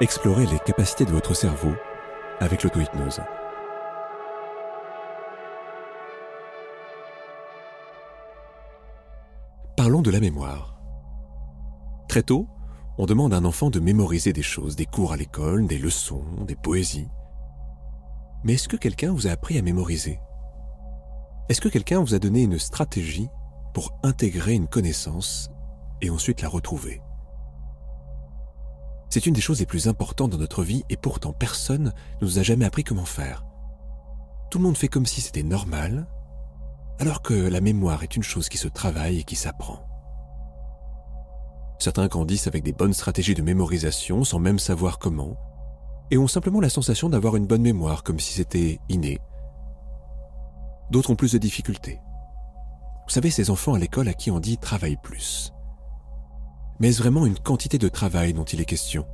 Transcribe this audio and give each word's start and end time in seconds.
Explorez 0.00 0.46
les 0.46 0.60
capacités 0.60 1.04
de 1.04 1.10
votre 1.10 1.34
cerveau 1.34 1.72
avec 2.38 2.62
l'auto-hypnose. 2.62 3.20
Parlons 9.76 10.00
de 10.00 10.12
la 10.12 10.20
mémoire. 10.20 10.78
Très 12.08 12.22
tôt, 12.22 12.46
on 12.96 13.06
demande 13.06 13.34
à 13.34 13.38
un 13.38 13.44
enfant 13.44 13.70
de 13.70 13.80
mémoriser 13.80 14.32
des 14.32 14.42
choses, 14.42 14.76
des 14.76 14.86
cours 14.86 15.12
à 15.12 15.16
l'école, 15.16 15.66
des 15.66 15.78
leçons, 15.78 16.24
des 16.46 16.54
poésies. 16.54 17.08
Mais 18.44 18.52
est-ce 18.54 18.68
que 18.68 18.76
quelqu'un 18.76 19.12
vous 19.12 19.26
a 19.26 19.30
appris 19.30 19.58
à 19.58 19.62
mémoriser? 19.62 20.20
Est-ce 21.48 21.60
que 21.60 21.68
quelqu'un 21.68 21.98
vous 21.98 22.14
a 22.14 22.20
donné 22.20 22.42
une 22.42 22.60
stratégie 22.60 23.28
pour 23.74 23.98
intégrer 24.04 24.54
une 24.54 24.68
connaissance 24.68 25.50
et 26.02 26.10
ensuite 26.10 26.40
la 26.40 26.48
retrouver? 26.48 27.02
C'est 29.10 29.26
une 29.26 29.34
des 29.34 29.40
choses 29.40 29.60
les 29.60 29.66
plus 29.66 29.88
importantes 29.88 30.30
dans 30.30 30.38
notre 30.38 30.62
vie 30.62 30.84
et 30.90 30.96
pourtant 30.96 31.32
personne 31.32 31.92
ne 32.20 32.26
nous 32.26 32.38
a 32.38 32.42
jamais 32.42 32.66
appris 32.66 32.84
comment 32.84 33.04
faire. 33.04 33.44
Tout 34.50 34.58
le 34.58 34.64
monde 34.64 34.76
fait 34.76 34.88
comme 34.88 35.06
si 35.06 35.20
c'était 35.20 35.42
normal, 35.42 36.06
alors 36.98 37.22
que 37.22 37.34
la 37.34 37.60
mémoire 37.60 38.02
est 38.02 38.16
une 38.16 38.22
chose 38.22 38.48
qui 38.48 38.58
se 38.58 38.68
travaille 38.68 39.20
et 39.20 39.24
qui 39.24 39.36
s'apprend. 39.36 39.84
Certains 41.78 42.08
grandissent 42.08 42.48
avec 42.48 42.64
des 42.64 42.72
bonnes 42.72 42.92
stratégies 42.92 43.34
de 43.34 43.42
mémorisation 43.42 44.24
sans 44.24 44.40
même 44.40 44.58
savoir 44.58 44.98
comment, 44.98 45.36
et 46.10 46.18
ont 46.18 46.26
simplement 46.26 46.60
la 46.60 46.70
sensation 46.70 47.08
d'avoir 47.08 47.36
une 47.36 47.46
bonne 47.46 47.62
mémoire 47.62 48.02
comme 48.02 48.18
si 48.18 48.32
c'était 48.32 48.80
inné. 48.88 49.20
D'autres 50.90 51.10
ont 51.10 51.16
plus 51.16 51.32
de 51.32 51.38
difficultés. 51.38 52.00
Vous 53.06 53.12
savez, 53.14 53.30
ces 53.30 53.50
enfants 53.50 53.74
à 53.74 53.78
l'école 53.78 54.08
à 54.08 54.14
qui 54.14 54.30
on 54.30 54.40
dit 54.40 54.58
travaille 54.58 54.96
plus. 54.96 55.52
Mais 56.80 56.88
est-ce 56.88 57.02
vraiment 57.02 57.26
une 57.26 57.38
quantité 57.38 57.78
de 57.78 57.88
travail 57.88 58.32
dont 58.32 58.44
il 58.44 58.60
est 58.60 58.64
question 58.64 59.06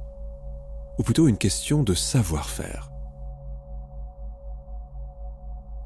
Ou 0.98 1.02
plutôt 1.02 1.28
une 1.28 1.38
question 1.38 1.82
de 1.82 1.94
savoir-faire 1.94 2.90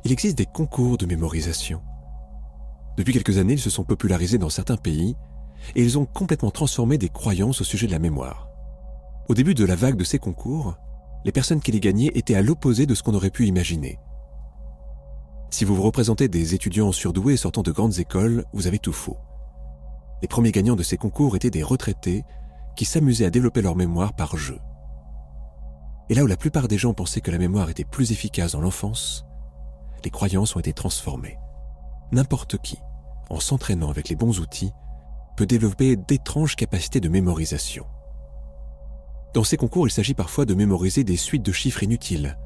Il 0.04 0.12
existe 0.12 0.38
des 0.38 0.46
concours 0.46 0.98
de 0.98 1.06
mémorisation. 1.06 1.80
Depuis 2.96 3.12
quelques 3.12 3.38
années, 3.38 3.52
ils 3.52 3.60
se 3.60 3.70
sont 3.70 3.84
popularisés 3.84 4.38
dans 4.38 4.48
certains 4.48 4.76
pays 4.76 5.16
et 5.76 5.82
ils 5.82 5.98
ont 5.98 6.06
complètement 6.06 6.50
transformé 6.50 6.98
des 6.98 7.08
croyances 7.08 7.60
au 7.60 7.64
sujet 7.64 7.86
de 7.86 7.92
la 7.92 8.00
mémoire. 8.00 8.48
Au 9.28 9.34
début 9.34 9.54
de 9.54 9.64
la 9.64 9.76
vague 9.76 9.96
de 9.96 10.04
ces 10.04 10.18
concours, 10.18 10.76
les 11.24 11.32
personnes 11.32 11.60
qui 11.60 11.70
les 11.72 11.80
gagnaient 11.80 12.10
étaient 12.14 12.34
à 12.34 12.42
l'opposé 12.42 12.86
de 12.86 12.94
ce 12.94 13.02
qu'on 13.02 13.14
aurait 13.14 13.30
pu 13.30 13.46
imaginer. 13.46 14.00
Si 15.50 15.64
vous 15.64 15.74
vous 15.74 15.82
représentez 15.82 16.28
des 16.28 16.54
étudiants 16.54 16.92
surdoués 16.92 17.36
sortant 17.36 17.62
de 17.62 17.70
grandes 17.70 17.98
écoles, 17.98 18.44
vous 18.52 18.66
avez 18.66 18.78
tout 18.78 18.92
faux. 18.92 19.16
Les 20.22 20.28
premiers 20.28 20.52
gagnants 20.52 20.76
de 20.76 20.82
ces 20.82 20.96
concours 20.96 21.36
étaient 21.36 21.50
des 21.50 21.62
retraités 21.62 22.24
qui 22.76 22.84
s'amusaient 22.84 23.26
à 23.26 23.30
développer 23.30 23.62
leur 23.62 23.76
mémoire 23.76 24.14
par 24.14 24.36
jeu. 24.36 24.58
Et 26.08 26.14
là 26.14 26.24
où 26.24 26.26
la 26.26 26.36
plupart 26.36 26.68
des 26.68 26.78
gens 26.78 26.94
pensaient 26.94 27.20
que 27.20 27.30
la 27.30 27.38
mémoire 27.38 27.70
était 27.70 27.84
plus 27.84 28.12
efficace 28.12 28.52
dans 28.52 28.60
l'enfance, 28.60 29.24
les 30.04 30.10
croyances 30.10 30.56
ont 30.56 30.60
été 30.60 30.72
transformées. 30.72 31.38
N'importe 32.12 32.58
qui, 32.58 32.78
en 33.30 33.40
s'entraînant 33.40 33.90
avec 33.90 34.08
les 34.08 34.16
bons 34.16 34.40
outils, 34.40 34.72
peut 35.36 35.46
développer 35.46 35.96
d'étranges 35.96 36.56
capacités 36.56 37.00
de 37.00 37.08
mémorisation. 37.08 37.86
Dans 39.34 39.44
ces 39.44 39.56
concours, 39.56 39.86
il 39.86 39.90
s'agit 39.90 40.14
parfois 40.14 40.46
de 40.46 40.54
mémoriser 40.54 41.04
des 41.04 41.16
suites 41.16 41.44
de 41.44 41.52
chiffres 41.52 41.82
inutiles, 41.82 42.38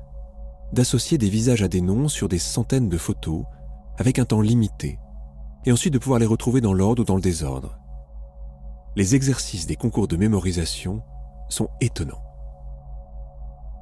d'associer 0.72 1.16
des 1.16 1.28
visages 1.28 1.62
à 1.62 1.68
des 1.68 1.80
noms 1.80 2.08
sur 2.08 2.28
des 2.28 2.38
centaines 2.38 2.88
de 2.88 2.98
photos, 2.98 3.44
avec 3.98 4.18
un 4.18 4.24
temps 4.24 4.40
limité, 4.40 4.98
et 5.64 5.72
ensuite 5.72 5.92
de 5.92 5.98
pouvoir 5.98 6.18
les 6.18 6.26
retrouver 6.26 6.60
dans 6.60 6.72
l'ordre 6.72 7.02
ou 7.02 7.04
dans 7.04 7.16
le 7.16 7.22
désordre. 7.22 7.78
Les 8.96 9.14
exercices 9.14 9.66
des 9.66 9.76
concours 9.76 10.08
de 10.08 10.16
mémorisation 10.16 11.02
sont 11.48 11.68
étonnants. 11.80 12.22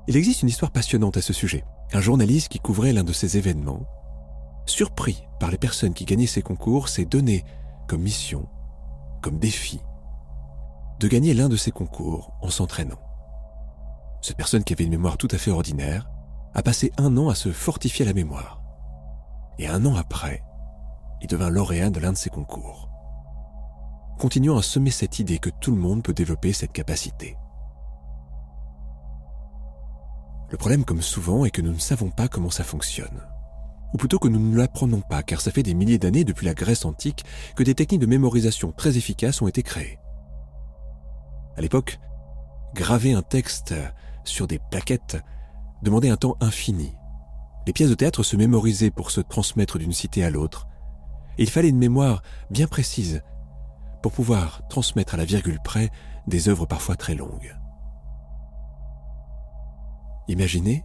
Il 0.07 0.17
existe 0.17 0.43
une 0.43 0.49
histoire 0.49 0.71
passionnante 0.71 1.17
à 1.17 1.23
ce 1.23 1.33
sujet. 1.33 1.65
Un 1.93 2.01
journaliste 2.01 2.49
qui 2.49 2.61
couvrait 2.61 2.93
l'un 2.93 3.05
de 3.05 3.13
ces 3.13 3.37
événements, 3.37 3.87
surpris 4.67 5.25
par 5.41 5.51
les 5.51 5.59
personnes 5.59 5.95
qui 5.95 6.05
gagnaient 6.05 6.27
ces 6.27 6.43
concours, 6.43 6.89
s'est 6.89 7.05
donné 7.05 7.45
comme 7.89 8.03
mission, 8.03 8.49
comme 9.23 9.39
défi, 9.39 9.81
de 11.01 11.09
gagner 11.09 11.35
l'un 11.35 11.49
de 11.49 11.57
ces 11.57 11.73
concours 11.73 12.33
en 12.41 12.51
s'entraînant. 12.51 13.01
Cette 14.23 14.37
personne 14.37 14.65
qui 14.65 14.75
avait 14.75 14.85
une 14.85 14.91
mémoire 14.91 15.17
tout 15.17 15.29
à 15.31 15.39
fait 15.39 15.51
ordinaire 15.51 16.09
a 16.55 16.63
passé 16.63 16.93
un 16.99 17.17
an 17.17 17.29
à 17.29 17.35
se 17.35 17.51
fortifier 17.51 18.05
la 18.05 18.13
mémoire. 18.13 18.63
Et 19.59 19.67
un 19.67 19.85
an 19.87 19.97
après, 19.97 20.43
il 21.21 21.29
devint 21.29 21.51
lauréat 21.51 21.91
de 21.91 22.01
l'un 22.01 22.13
de 22.13 22.17
ces 22.17 22.31
concours. 22.31 22.89
Continuons 24.19 24.59
à 24.59 24.63
semer 24.63 24.91
cette 24.91 25.19
idée 25.19 25.39
que 25.39 25.51
tout 25.51 25.71
le 25.71 25.81
monde 25.81 26.03
peut 26.03 26.13
développer 26.13 26.53
cette 26.53 26.73
capacité. 26.73 27.37
Le 30.51 30.57
problème, 30.57 30.85
comme 30.85 31.01
souvent, 31.01 31.45
est 31.45 31.51
que 31.51 31.63
nous 31.63 31.73
ne 31.73 31.79
savons 31.79 32.11
pas 32.11 32.29
comment 32.29 32.51
ça 32.51 32.65
fonctionne. 32.65 33.23
Ou 33.95 33.97
plutôt 33.97 34.19
que 34.19 34.29
nous 34.29 34.39
ne 34.39 34.57
l'apprenons 34.57 35.01
pas, 35.01 35.23
car 35.23 35.41
ça 35.41 35.51
fait 35.51 35.63
des 35.63 35.75
milliers 35.75 35.99
d'années 35.99 36.25
depuis 36.25 36.47
la 36.47 36.55
Grèce 36.55 36.85
antique 36.85 37.25
que 37.57 37.63
des 37.63 37.75
techniques 37.75 38.01
de 38.01 38.07
mémorisation 38.07 38.73
très 38.73 38.97
efficaces 38.97 39.43
ont 39.43 39.49
été 39.49 39.63
créées. 39.63 39.99
À 41.57 41.61
l'époque, 41.61 41.99
graver 42.75 43.13
un 43.13 43.23
texte 43.23 43.75
sur 44.25 44.47
des 44.47 44.59
plaquettes 44.71 45.19
demandait 45.83 46.11
un 46.11 46.17
temps 46.17 46.37
infini. 46.41 46.95
Les 47.67 47.73
pièces 47.73 47.91
de 47.91 47.95
théâtre 47.95 48.23
se 48.23 48.37
mémorisaient 48.37 48.91
pour 48.91 49.11
se 49.11 49.21
transmettre 49.21 49.79
d'une 49.79 49.93
cité 49.93 50.25
à 50.25 50.31
l'autre. 50.31 50.67
Il 51.39 51.51
fallait 51.51 51.69
une 51.69 51.79
mémoire 51.79 52.23
bien 52.51 52.67
précise 52.67 53.23
pour 54.03 54.13
pouvoir 54.13 54.67
transmettre 54.69 55.15
à 55.15 55.17
la 55.17 55.25
virgule 55.25 55.61
près 55.63 55.91
des 56.27 56.49
œuvres 56.49 56.67
parfois 56.67 56.97
très 56.97 57.15
longues. 57.15 57.57
Imaginez 60.29 60.85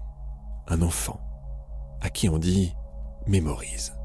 un 0.67 0.81
enfant 0.81 1.19
à 2.01 2.09
qui 2.09 2.29
on 2.29 2.37
dit 2.37 2.75
mémorise. 3.27 3.95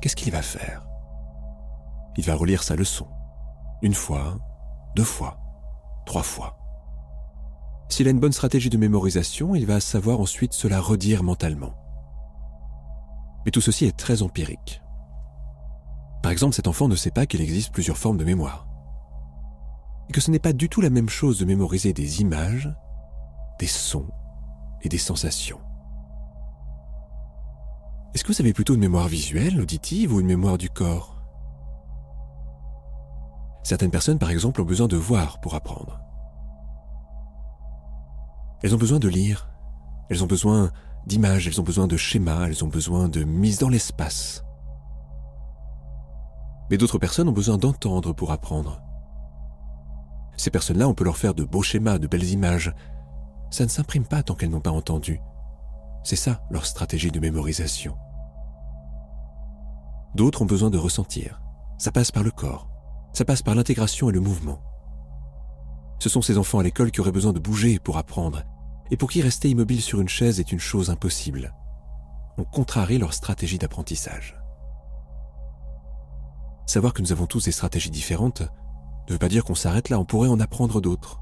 Qu'est-ce 0.00 0.16
qu'il 0.16 0.32
va 0.32 0.42
faire? 0.42 0.86
Il 2.16 2.24
va 2.24 2.34
relire 2.34 2.62
sa 2.62 2.76
leçon. 2.76 3.06
Une 3.82 3.94
fois, 3.94 4.36
deux 4.94 5.04
fois, 5.04 5.38
trois 6.06 6.22
fois. 6.22 6.58
S'il 7.88 8.08
a 8.08 8.10
une 8.10 8.20
bonne 8.20 8.32
stratégie 8.32 8.70
de 8.70 8.78
mémorisation, 8.78 9.54
il 9.54 9.66
va 9.66 9.80
savoir 9.80 10.20
ensuite 10.20 10.52
se 10.52 10.68
la 10.68 10.80
redire 10.80 11.22
mentalement. 11.22 11.74
Mais 13.44 13.50
tout 13.50 13.60
ceci 13.60 13.86
est 13.86 13.96
très 13.96 14.22
empirique. 14.22 14.82
Par 16.22 16.30
exemple, 16.30 16.54
cet 16.54 16.68
enfant 16.68 16.88
ne 16.88 16.94
sait 16.94 17.10
pas 17.10 17.26
qu'il 17.26 17.40
existe 17.40 17.72
plusieurs 17.72 17.98
formes 17.98 18.16
de 18.16 18.24
mémoire. 18.24 18.66
Et 20.08 20.12
que 20.12 20.20
ce 20.20 20.30
n'est 20.30 20.38
pas 20.38 20.52
du 20.52 20.68
tout 20.68 20.80
la 20.80 20.90
même 20.90 21.08
chose 21.08 21.38
de 21.38 21.44
mémoriser 21.44 21.92
des 21.92 22.20
images, 22.20 22.72
des 23.58 23.66
sons 23.66 24.08
et 24.82 24.88
des 24.88 24.98
sensations. 24.98 25.60
Est-ce 28.14 28.24
que 28.24 28.32
vous 28.32 28.40
avez 28.40 28.52
plutôt 28.52 28.74
une 28.74 28.80
mémoire 28.80 29.08
visuelle, 29.08 29.60
auditive 29.60 30.12
ou 30.12 30.20
une 30.20 30.26
mémoire 30.26 30.58
du 30.58 30.70
corps? 30.70 31.16
Certaines 33.64 33.90
personnes, 33.90 34.18
par 34.18 34.30
exemple, 34.30 34.60
ont 34.60 34.66
besoin 34.66 34.88
de 34.88 34.96
voir 34.96 35.40
pour 35.40 35.54
apprendre. 35.54 36.00
Elles 38.62 38.74
ont 38.74 38.78
besoin 38.78 38.98
de 38.98 39.08
lire, 39.08 39.48
elles 40.08 40.22
ont 40.22 40.26
besoin 40.28 40.70
d'images, 41.06 41.48
elles 41.48 41.60
ont 41.60 41.64
besoin 41.64 41.86
de 41.86 41.96
schémas, 41.96 42.46
elles 42.46 42.64
ont 42.64 42.68
besoin 42.68 43.08
de 43.08 43.24
mise 43.24 43.58
dans 43.58 43.68
l'espace. 43.68 44.44
Mais 46.72 46.78
d'autres 46.78 46.98
personnes 46.98 47.28
ont 47.28 47.32
besoin 47.32 47.58
d'entendre 47.58 48.14
pour 48.14 48.30
apprendre. 48.30 48.80
Ces 50.38 50.48
personnes-là, 50.48 50.88
on 50.88 50.94
peut 50.94 51.04
leur 51.04 51.18
faire 51.18 51.34
de 51.34 51.44
beaux 51.44 51.60
schémas, 51.60 51.98
de 51.98 52.06
belles 52.06 52.30
images. 52.30 52.72
Ça 53.50 53.64
ne 53.64 53.68
s'imprime 53.68 54.06
pas 54.06 54.22
tant 54.22 54.34
qu'elles 54.34 54.48
n'ont 54.48 54.62
pas 54.62 54.70
entendu. 54.70 55.20
C'est 56.02 56.16
ça 56.16 56.40
leur 56.50 56.64
stratégie 56.64 57.10
de 57.10 57.20
mémorisation. 57.20 57.94
D'autres 60.14 60.40
ont 60.40 60.46
besoin 60.46 60.70
de 60.70 60.78
ressentir. 60.78 61.42
Ça 61.76 61.92
passe 61.92 62.10
par 62.10 62.22
le 62.22 62.30
corps. 62.30 62.70
Ça 63.12 63.26
passe 63.26 63.42
par 63.42 63.54
l'intégration 63.54 64.08
et 64.08 64.14
le 64.14 64.20
mouvement. 64.20 64.62
Ce 65.98 66.08
sont 66.08 66.22
ces 66.22 66.38
enfants 66.38 66.60
à 66.60 66.62
l'école 66.62 66.90
qui 66.90 67.02
auraient 67.02 67.12
besoin 67.12 67.34
de 67.34 67.38
bouger 67.38 67.80
pour 67.80 67.98
apprendre, 67.98 68.44
et 68.90 68.96
pour 68.96 69.10
qui 69.10 69.20
rester 69.20 69.50
immobile 69.50 69.82
sur 69.82 70.00
une 70.00 70.08
chaise 70.08 70.40
est 70.40 70.52
une 70.52 70.58
chose 70.58 70.88
impossible. 70.88 71.54
On 72.38 72.44
contrarie 72.44 72.96
leur 72.96 73.12
stratégie 73.12 73.58
d'apprentissage. 73.58 74.41
Savoir 76.72 76.94
que 76.94 77.02
nous 77.02 77.12
avons 77.12 77.26
tous 77.26 77.44
des 77.44 77.52
stratégies 77.52 77.90
différentes 77.90 78.40
ne 79.06 79.12
veut 79.12 79.18
pas 79.18 79.28
dire 79.28 79.44
qu'on 79.44 79.54
s'arrête 79.54 79.90
là, 79.90 79.98
on 79.98 80.06
pourrait 80.06 80.30
en 80.30 80.40
apprendre 80.40 80.80
d'autres. 80.80 81.20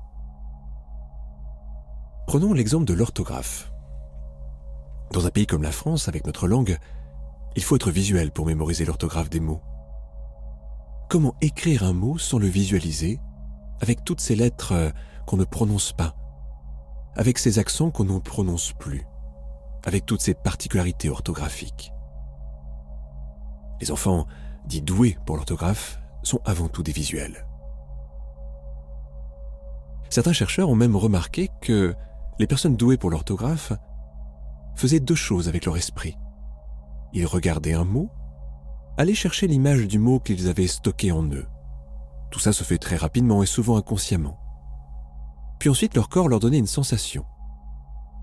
Prenons 2.28 2.52
l'exemple 2.52 2.84
de 2.84 2.94
l'orthographe. 2.94 3.72
Dans 5.10 5.26
un 5.26 5.30
pays 5.30 5.48
comme 5.48 5.64
la 5.64 5.72
France, 5.72 6.06
avec 6.06 6.24
notre 6.24 6.46
langue, 6.46 6.78
il 7.56 7.64
faut 7.64 7.74
être 7.74 7.90
visuel 7.90 8.30
pour 8.30 8.46
mémoriser 8.46 8.84
l'orthographe 8.84 9.28
des 9.28 9.40
mots. 9.40 9.60
Comment 11.08 11.34
écrire 11.40 11.82
un 11.82 11.94
mot 11.94 12.16
sans 12.16 12.38
le 12.38 12.46
visualiser, 12.46 13.18
avec 13.80 14.04
toutes 14.04 14.20
ces 14.20 14.36
lettres 14.36 14.70
euh, 14.70 14.90
qu'on 15.26 15.36
ne 15.36 15.42
prononce 15.42 15.92
pas, 15.92 16.14
avec 17.16 17.38
ces 17.38 17.58
accents 17.58 17.90
qu'on 17.90 18.04
ne 18.04 18.20
prononce 18.20 18.72
plus, 18.74 19.04
avec 19.84 20.06
toutes 20.06 20.20
ces 20.20 20.34
particularités 20.34 21.08
orthographiques? 21.08 21.92
Les 23.80 23.90
enfants, 23.90 24.28
dits 24.66 24.82
doués 24.82 25.16
pour 25.26 25.36
l'orthographe, 25.36 26.00
sont 26.22 26.40
avant 26.44 26.68
tout 26.68 26.82
des 26.82 26.92
visuels. 26.92 27.46
Certains 30.10 30.32
chercheurs 30.32 30.68
ont 30.68 30.74
même 30.74 30.96
remarqué 30.96 31.48
que 31.60 31.94
les 32.38 32.46
personnes 32.46 32.76
douées 32.76 32.96
pour 32.96 33.10
l'orthographe 33.10 33.72
faisaient 34.74 35.00
deux 35.00 35.14
choses 35.14 35.48
avec 35.48 35.66
leur 35.66 35.76
esprit. 35.76 36.16
Ils 37.12 37.26
regardaient 37.26 37.74
un 37.74 37.84
mot, 37.84 38.10
allaient 38.96 39.14
chercher 39.14 39.46
l'image 39.46 39.86
du 39.86 39.98
mot 39.98 40.20
qu'ils 40.20 40.48
avaient 40.48 40.66
stocké 40.66 41.12
en 41.12 41.24
eux. 41.24 41.46
Tout 42.30 42.38
ça 42.40 42.52
se 42.52 42.64
fait 42.64 42.78
très 42.78 42.96
rapidement 42.96 43.42
et 43.42 43.46
souvent 43.46 43.76
inconsciemment. 43.76 44.38
Puis 45.58 45.68
ensuite, 45.68 45.94
leur 45.94 46.08
corps 46.08 46.28
leur 46.28 46.40
donnait 46.40 46.58
une 46.58 46.66
sensation. 46.66 47.24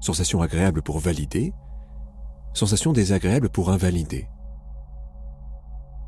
Sensation 0.02 0.42
agréable 0.42 0.82
pour 0.82 1.00
valider, 1.00 1.54
sensation 2.54 2.94
désagréable 2.94 3.50
pour 3.50 3.70
invalider. 3.70 4.28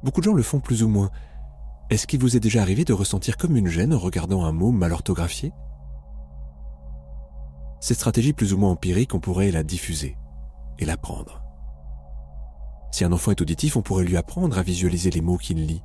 Beaucoup 0.04 0.22
de 0.22 0.26
gens 0.26 0.34
le 0.34 0.44
font 0.44 0.60
plus 0.60 0.84
ou 0.84 0.88
moins. 0.88 1.12
Est-ce 1.90 2.08
qu'il 2.08 2.20
vous 2.20 2.38
est 2.38 2.40
déjà 2.40 2.62
arrivé 2.62 2.86
de 2.86 2.94
ressentir 2.94 3.38
comme 3.38 3.58
une 3.58 3.68
gêne 3.68 3.94
en 3.94 4.00
regardant 4.00 4.46
un 4.46 4.52
mot 4.52 4.72
mal 4.72 4.94
orthographié? 4.94 5.52
Cette 7.82 7.98
stratégie 7.98 8.34
plus 8.34 8.54
ou 8.54 8.58
moins 8.58 8.72
empirique, 8.72 9.14
on 9.14 9.20
pourrait 9.20 9.52
la 9.52 9.64
diffuser 9.64 10.18
et 10.78 10.86
l'apprendre. 10.86 11.42
Si 12.92 13.04
un 13.04 13.12
enfant 13.12 13.32
est 13.32 13.42
auditif, 13.42 13.76
on 13.76 13.82
pourrait 13.82 14.06
lui 14.06 14.18
apprendre 14.18 14.58
à 14.58 14.64
visualiser 14.64 15.10
les 15.10 15.22
mots 15.22 15.38
qu'il 15.38 15.66
lit. 15.66 15.84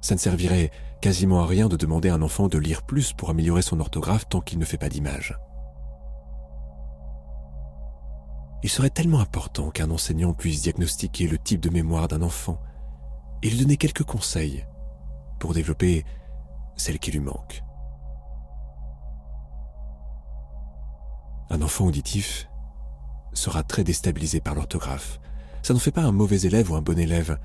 Ça 0.00 0.14
ne 0.14 0.20
servirait 0.20 0.70
quasiment 1.00 1.40
à 1.40 1.46
rien 1.46 1.68
de 1.68 1.76
demander 1.76 2.08
à 2.08 2.14
un 2.14 2.22
enfant 2.22 2.48
de 2.48 2.58
lire 2.58 2.82
plus 2.82 3.12
pour 3.12 3.30
améliorer 3.30 3.62
son 3.62 3.80
orthographe 3.80 4.28
tant 4.28 4.40
qu'il 4.40 4.58
ne 4.58 4.64
fait 4.64 4.78
pas 4.78 4.88
d'image. 4.88 5.38
Il 8.62 8.68
serait 8.68 8.90
tellement 8.90 9.20
important 9.20 9.70
qu'un 9.70 9.90
enseignant 9.90 10.32
puisse 10.32 10.62
diagnostiquer 10.62 11.28
le 11.28 11.38
type 11.38 11.60
de 11.60 11.70
mémoire 11.70 12.08
d'un 12.08 12.22
enfant 12.22 12.60
et 13.42 13.50
lui 13.50 13.58
donner 13.58 13.76
quelques 13.76 14.02
conseils 14.02 14.66
pour 15.38 15.54
développer 15.54 16.04
celle 16.76 16.98
qui 16.98 17.12
lui 17.12 17.20
manque. 17.20 17.62
Un 21.50 21.62
enfant 21.62 21.86
auditif 21.86 22.48
sera 23.32 23.62
très 23.62 23.84
déstabilisé 23.84 24.40
par 24.40 24.54
l'orthographe. 24.54 25.20
Ça 25.62 25.72
n'en 25.72 25.80
fait 25.80 25.92
pas 25.92 26.02
un 26.02 26.12
mauvais 26.12 26.40
élève 26.40 26.70
ou 26.70 26.74
un 26.74 26.82
bon 26.82 26.98
élève, 26.98 27.38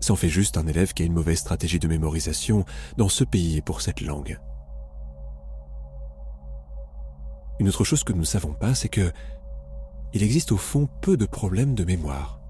ça 0.00 0.12
en 0.12 0.16
fait 0.16 0.28
juste 0.28 0.56
un 0.56 0.66
élève 0.66 0.92
qui 0.92 1.02
a 1.02 1.06
une 1.06 1.12
mauvaise 1.12 1.38
stratégie 1.38 1.78
de 1.78 1.88
mémorisation 1.88 2.64
dans 2.96 3.08
ce 3.08 3.22
pays 3.22 3.58
et 3.58 3.62
pour 3.62 3.80
cette 3.80 4.00
langue. 4.00 4.40
Une 7.60 7.68
autre 7.68 7.84
chose 7.84 8.04
que 8.04 8.12
nous 8.12 8.20
ne 8.20 8.24
savons 8.24 8.54
pas, 8.54 8.74
c'est 8.74 8.88
que 8.88 9.12
il 10.12 10.22
existe 10.22 10.52
au 10.52 10.56
fond 10.56 10.88
peu 11.00 11.16
de 11.16 11.26
problèmes 11.26 11.74
de 11.74 11.84
mémoire, 11.84 12.40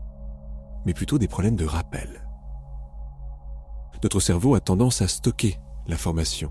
mais 0.86 0.94
plutôt 0.94 1.18
des 1.18 1.28
problèmes 1.28 1.56
de 1.56 1.66
rappel. 1.66 2.26
Notre 4.02 4.20
cerveau 4.20 4.54
a 4.54 4.60
tendance 4.60 5.02
à 5.02 5.08
stocker 5.08 5.58
l'information. 5.86 6.50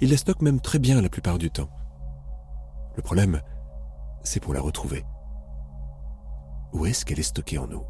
Il 0.00 0.10
la 0.10 0.16
stocke 0.16 0.42
même 0.42 0.60
très 0.60 0.78
bien 0.78 1.02
la 1.02 1.08
plupart 1.08 1.38
du 1.38 1.50
temps. 1.50 1.70
Le 2.96 3.02
problème, 3.02 3.40
c'est 4.22 4.40
pour 4.40 4.54
la 4.54 4.60
retrouver. 4.60 5.04
Où 6.72 6.86
est-ce 6.86 7.04
qu'elle 7.04 7.18
est 7.18 7.24
stockée 7.24 7.58
en 7.58 7.66
nous? 7.66 7.84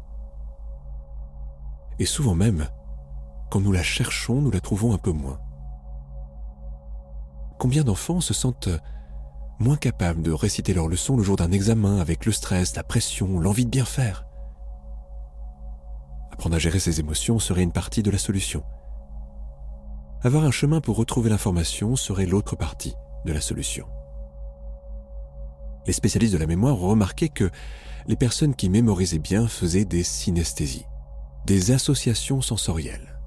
Et 1.99 2.05
souvent 2.05 2.33
même, 2.33 2.67
quand 3.51 3.59
nous 3.59 3.71
la 3.71 3.83
cherchons, 3.83 4.41
nous 4.41 4.49
la 4.49 4.59
trouvons 4.59 4.93
un 4.93 4.97
peu 4.97 5.11
moins. 5.11 5.39
Combien 7.59 7.83
d'enfants 7.83 8.21
se 8.21 8.33
sentent 8.33 8.69
moins 9.61 9.77
capables 9.77 10.23
de 10.23 10.31
réciter 10.31 10.73
leurs 10.73 10.87
leçons 10.87 11.15
le 11.15 11.23
jour 11.23 11.37
d'un 11.37 11.51
examen 11.51 11.99
avec 11.99 12.25
le 12.25 12.31
stress, 12.31 12.75
la 12.75 12.83
pression, 12.83 13.39
l'envie 13.39 13.65
de 13.65 13.69
bien 13.69 13.85
faire. 13.85 14.25
Apprendre 16.31 16.55
à 16.55 16.59
gérer 16.59 16.79
ses 16.79 16.99
émotions 16.99 17.39
serait 17.39 17.63
une 17.63 17.71
partie 17.71 18.03
de 18.03 18.11
la 18.11 18.17
solution. 18.17 18.63
Avoir 20.23 20.43
un 20.43 20.51
chemin 20.51 20.81
pour 20.81 20.97
retrouver 20.97 21.29
l'information 21.29 21.95
serait 21.95 22.25
l'autre 22.25 22.55
partie 22.55 22.95
de 23.25 23.31
la 23.31 23.41
solution. 23.41 23.87
Les 25.85 25.93
spécialistes 25.93 26.33
de 26.33 26.39
la 26.39 26.47
mémoire 26.47 26.81
ont 26.81 26.89
remarqué 26.89 27.29
que 27.29 27.49
les 28.07 28.15
personnes 28.15 28.55
qui 28.55 28.69
mémorisaient 28.69 29.19
bien 29.19 29.47
faisaient 29.47 29.85
des 29.85 30.03
synesthésies, 30.03 30.85
des 31.45 31.71
associations 31.71 32.41
sensorielles. 32.41 33.19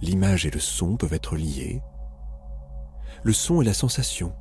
L'image 0.00 0.46
et 0.46 0.50
le 0.50 0.60
son 0.60 0.96
peuvent 0.96 1.14
être 1.14 1.36
liés, 1.36 1.82
le 3.26 3.32
son 3.32 3.60
est 3.60 3.64
la 3.64 3.74
sensation, 3.74 4.32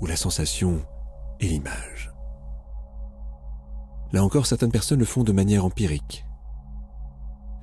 ou 0.00 0.06
la 0.06 0.14
sensation 0.14 0.86
est 1.40 1.46
l'image. 1.46 2.14
Là 4.12 4.22
encore, 4.22 4.46
certaines 4.46 4.70
personnes 4.70 5.00
le 5.00 5.04
font 5.04 5.24
de 5.24 5.32
manière 5.32 5.64
empirique. 5.64 6.24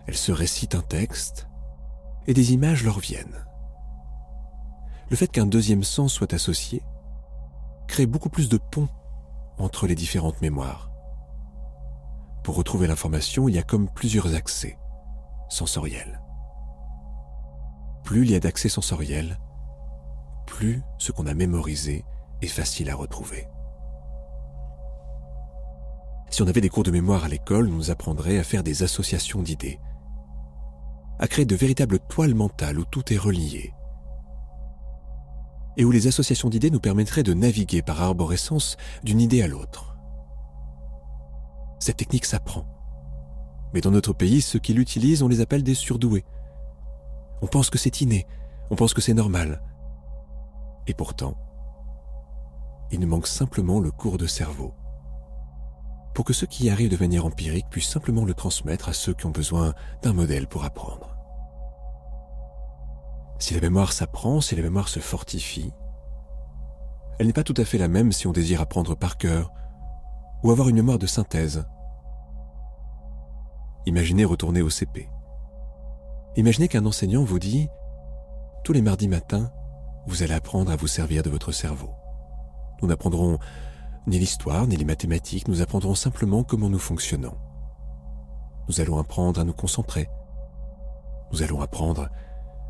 Elles 0.08 0.18
se 0.18 0.34
récitent 0.34 0.75
un 0.75 0.81
texte 0.81 1.48
et 2.28 2.34
des 2.34 2.52
images 2.52 2.84
leur 2.84 3.00
viennent. 3.00 3.46
Le 5.10 5.16
fait 5.16 5.30
qu'un 5.30 5.46
deuxième 5.46 5.84
sens 5.84 6.12
soit 6.12 6.34
associé 6.34 6.84
crée 7.88 8.06
beaucoup 8.06 8.30
plus 8.30 8.50
de 8.50 8.57
ponts 8.57 8.90
entre 9.60 9.88
les 9.88 9.96
différentes 9.96 10.42
mémoires. 10.42 10.92
Pour 12.44 12.57
retrouver 12.57 12.88
l'information, 12.88 13.48
il 13.48 13.56
y 13.56 13.60
a 13.60 13.64
comme 13.64 13.88
plusieurs 13.88 14.36
accès 14.36 14.78
sensoriels. 15.48 16.22
Plus 18.04 18.24
il 18.24 18.31
y 18.31 18.36
a 18.36 18.42
d'accès 18.42 18.68
sensoriels, 18.68 19.40
plus 20.46 20.82
ce 20.98 21.12
qu'on 21.12 21.28
a 21.28 21.34
mémorisé 21.34 22.06
est 22.42 22.48
facile 22.48 22.90
à 22.90 22.96
retrouver. 22.96 23.48
Si 26.30 26.42
on 26.42 26.48
avait 26.48 26.62
des 26.62 26.70
cours 26.70 26.84
de 26.84 26.92
mémoire 26.92 27.26
à 27.26 27.28
l'école, 27.28 27.68
on 27.68 27.76
nous 27.76 27.92
apprendrait 27.92 28.40
à 28.40 28.44
faire 28.44 28.64
des 28.64 28.84
associations 28.84 29.42
d'idées, 29.42 29.80
à 31.20 31.28
créer 31.28 31.46
de 31.46 31.56
véritables 31.56 32.00
toiles 32.00 32.36
mentales 32.36 32.80
où 32.80 32.86
tout 32.86 33.14
est 33.14 33.18
relié, 33.18 33.74
et 35.78 35.84
où 35.84 35.92
les 35.92 36.08
associations 36.08 36.50
d'idées 36.50 36.72
nous 36.72 36.80
permettraient 36.80 37.24
de 37.24 37.34
naviguer 37.34 37.82
par 37.82 38.02
arborescence 38.02 38.78
d'une 39.04 39.20
idée 39.20 39.42
à 39.42 39.48
l'autre. 39.48 39.98
Cette 41.80 41.98
technique 41.98 42.26
s'apprend. 42.26 42.66
Mais 43.74 43.82
dans 43.82 43.92
notre 43.92 44.14
pays, 44.14 44.42
ceux 44.42 44.60
qui 44.60 44.74
l'utilisent, 44.74 45.24
on 45.24 45.28
les 45.28 45.42
appelle 45.42 45.64
des 45.64 45.74
surdoués. 45.74 46.26
On 47.42 47.48
pense 47.48 47.70
que 47.70 47.78
c'est 47.78 48.02
inné, 48.02 48.28
on 48.70 48.76
pense 48.76 48.94
que 48.94 49.02
c'est 49.02 49.14
normal, 49.14 49.62
et 50.88 50.94
pourtant, 50.94 51.36
il 52.92 53.00
nous 53.00 53.07
manque 53.07 53.28
simplement 53.28 53.80
le 53.80 53.92
cours 53.92 54.18
de 54.18 54.28
cerveau 54.28 54.74
pour 56.13 56.25
que 56.25 56.33
ceux 56.33 56.48
qui 56.48 56.66
y 56.66 56.69
arrivent 56.69 56.92
de 56.92 56.98
manière 56.98 57.25
empirique 57.25 57.69
puissent 57.69 57.89
simplement 57.89 58.25
le 58.25 58.33
transmettre 58.33 58.89
à 58.89 58.94
ceux 58.94 59.13
qui 59.13 59.25
ont 59.25 59.31
besoin 59.31 59.74
d'un 60.01 60.13
modèle 60.13 60.48
pour 60.48 60.66
apprendre. 60.66 61.16
Si 63.40 63.54
la 63.54 63.61
mémoire 63.61 63.94
s'apprend, 63.94 64.42
si 64.42 64.56
la 64.56 64.61
mémoire 64.61 64.88
se 64.88 65.00
fortifie, 65.00 65.71
elle 67.18 67.28
n'est 67.28 67.33
pas 67.33 67.44
tout 67.44 67.54
à 67.57 67.66
fait 67.66 67.78
la 67.78 67.88
même 67.88 68.11
si 68.11 68.28
on 68.28 68.31
désire 68.31 68.61
apprendre 68.61 68.95
par 68.95 69.18
cœur 69.18 69.52
ou 70.44 70.52
avoir 70.52 70.69
une 70.69 70.76
mémoire 70.76 71.00
de 71.00 71.07
synthèse. 71.07 71.66
Imaginez 73.85 74.26
retourner 74.26 74.61
au 74.61 74.69
CP. 74.69 75.09
Imaginez 76.35 76.68
qu'un 76.68 76.85
enseignant 76.85 77.23
vous 77.23 77.40
dit, 77.40 77.68
tous 78.64 78.73
les 78.73 78.81
mardis 78.81 79.07
matins, 79.07 79.52
vous 80.08 80.24
allez 80.24 80.34
apprendre 80.34 80.72
à 80.72 80.76
vous 80.76 80.88
servir 80.88 81.24
de 81.24 81.30
votre 81.30 81.52
cerveau. 81.52 81.92
Nous 82.81 82.88
n'apprendrons 82.88 83.38
ni 84.08 84.18
l'histoire, 84.18 84.68
ni 84.68 84.76
les 84.76 84.86
mathématiques, 84.86 85.48
nous 85.48 85.62
apprendrons 85.62 85.96
simplement 85.96 86.44
comment 86.44 86.70
nous 86.70 86.80
fonctionnons. 86.80 87.38
Nous 88.68 88.81
allons 88.81 88.98
apprendre 88.98 89.40
à 89.40 89.44
nous 89.44 89.54
concentrer. 89.54 90.10
Nous 91.31 91.44
allons 91.44 91.62
apprendre 91.62 92.10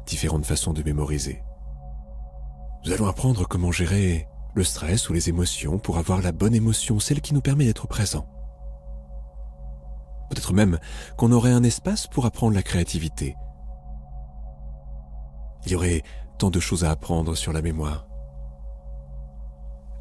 différentes 0.06 0.46
façons 0.46 0.74
de 0.74 0.84
mémoriser. 0.84 1.42
Nous 2.86 2.92
allons 2.92 3.08
apprendre 3.08 3.48
comment 3.48 3.72
gérer 3.72 4.28
le 4.54 4.64
stress 4.64 5.10
ou 5.10 5.14
les 5.14 5.30
émotions 5.30 5.80
pour 5.80 5.98
avoir 5.98 6.22
la 6.22 6.32
bonne 6.32 6.56
émotion, 6.56 7.00
celle 7.00 7.22
qui 7.22 7.34
nous 7.34 7.42
permet 7.42 7.66
d'être 7.66 7.88
présent. 7.88 8.28
Peut-être 10.30 10.54
même 10.54 10.80
qu'on 11.18 11.32
aurait 11.32 11.52
un 11.52 11.64
espace 11.64 12.08
pour 12.08 12.26
apprendre 12.26 12.56
la 12.56 12.64
créativité. 12.64 13.36
Il 15.66 15.72
y 15.72 15.76
aurait 15.76 16.04
tant 16.38 16.50
de 16.50 16.60
choses 16.60 16.84
à 16.84 16.92
apprendre 16.92 17.36
sur 17.36 17.54
la 17.54 17.62
mémoire. 17.62 18.08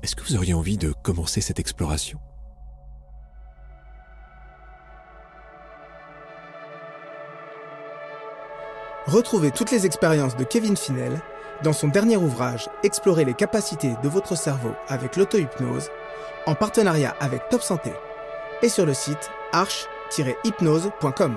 Est-ce 0.03 0.17
que 0.17 0.25
vous 0.25 0.37
auriez 0.37 0.55
envie 0.55 0.79
de 0.79 0.93
commencer 1.03 1.41
cette 1.41 1.59
exploration? 1.59 2.19
Retrouvez 9.07 9.51
toutes 9.51 9.71
les 9.71 9.87
expériences 9.87 10.37
de 10.37 10.45
Kevin 10.45 10.77
Finel 10.77 11.21
dans 11.63 11.73
son 11.73 11.89
dernier 11.89 12.17
ouvrage 12.17 12.69
Explorer 12.83 13.25
les 13.25 13.35
capacités 13.35 13.95
de 14.03 14.09
votre 14.09 14.37
cerveau 14.37 14.73
avec 14.89 15.17
l'auto-hypnose 15.17 15.91
en 16.47 16.55
partenariat 16.55 17.17
avec 17.21 17.49
Top 17.49 17.63
Santé 17.63 17.93
et 18.63 18.69
sur 18.69 18.87
le 18.87 18.95
site 18.95 19.31
arche-hypnose.com. 19.53 21.37